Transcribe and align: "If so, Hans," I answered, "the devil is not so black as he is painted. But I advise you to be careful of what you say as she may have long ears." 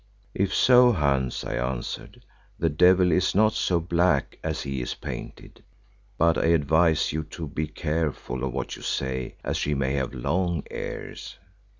"If 0.33 0.51
so, 0.51 0.93
Hans," 0.93 1.43
I 1.45 1.57
answered, 1.57 2.23
"the 2.57 2.69
devil 2.71 3.11
is 3.11 3.35
not 3.35 3.53
so 3.53 3.79
black 3.79 4.39
as 4.43 4.63
he 4.63 4.81
is 4.81 4.95
painted. 4.95 5.63
But 6.17 6.39
I 6.39 6.45
advise 6.47 7.13
you 7.13 7.21
to 7.25 7.47
be 7.47 7.67
careful 7.67 8.43
of 8.43 8.51
what 8.51 8.75
you 8.75 8.81
say 8.81 9.35
as 9.43 9.57
she 9.57 9.75
may 9.75 9.93
have 9.93 10.15
long 10.15 10.63
ears." 10.71 11.37